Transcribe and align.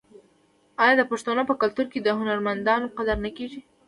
آیا 0.83 0.93
د 0.97 1.03
پښتنو 1.11 1.41
په 1.49 1.55
کلتور 1.61 1.85
کې 1.91 1.99
د 2.01 2.07
هنرمندانو 2.19 2.93
قدر 2.97 3.17
نه 3.25 3.29
کیږي؟ 3.37 3.61